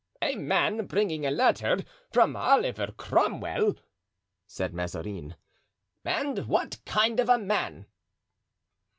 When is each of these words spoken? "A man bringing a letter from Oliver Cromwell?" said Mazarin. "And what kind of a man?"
"A 0.23 0.33
man 0.33 0.87
bringing 0.87 1.27
a 1.27 1.29
letter 1.29 1.77
from 2.11 2.35
Oliver 2.35 2.91
Cromwell?" 2.91 3.75
said 4.47 4.73
Mazarin. 4.73 5.35
"And 6.03 6.47
what 6.47 6.79
kind 6.87 7.19
of 7.19 7.29
a 7.29 7.37
man?" 7.37 7.85